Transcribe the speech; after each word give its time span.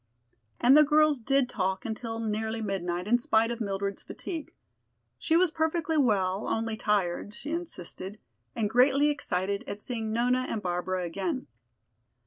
And 0.59 0.75
the 0.75 0.81
girls 0.83 1.19
did 1.19 1.47
talk 1.47 1.85
until 1.85 2.19
nearly 2.19 2.59
midnight 2.59 3.07
in 3.07 3.19
spite 3.19 3.51
of 3.51 3.61
Mildred's 3.61 4.01
fatigue. 4.01 4.51
She 5.19 5.37
was 5.37 5.51
perfectly 5.51 5.95
well, 5.95 6.47
only 6.47 6.75
tired, 6.75 7.35
she 7.35 7.51
insisted, 7.51 8.17
and 8.55 8.67
greatly 8.67 9.09
excited 9.11 9.63
at 9.67 9.79
seeing 9.79 10.11
Nona 10.11 10.47
and 10.49 10.59
Barbara 10.59 11.03
again. 11.03 11.45